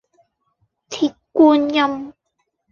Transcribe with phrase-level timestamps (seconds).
[0.89, 2.13] 鐵觀音